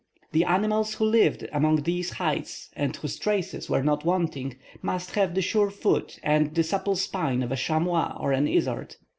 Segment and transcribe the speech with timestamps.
[0.31, 5.35] The animals who lived among these heights, and whose traces were not wanting, must have
[5.35, 8.95] the sure foot and the supple spine of a chamois or an izard.